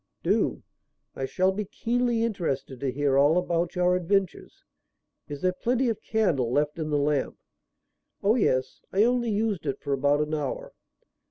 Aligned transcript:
"Do. 0.23 0.63
I 1.15 1.27
shall 1.27 1.51
be 1.51 1.63
keenly 1.63 2.23
interested 2.23 2.79
to 2.79 2.89
hear 2.91 3.19
all 3.19 3.37
about 3.37 3.75
your 3.75 3.95
adventures. 3.95 4.63
Is 5.27 5.41
there 5.41 5.53
plenty 5.53 5.89
of 5.89 6.01
candle 6.01 6.51
left 6.51 6.79
in 6.79 6.89
the 6.89 6.97
lamp?" 6.97 7.37
"Oh 8.23 8.33
yes. 8.33 8.81
I 8.91 9.03
only 9.03 9.29
used 9.29 9.67
it 9.67 9.79
for 9.79 9.93
about 9.93 10.19
an 10.21 10.33
hour." 10.33 10.73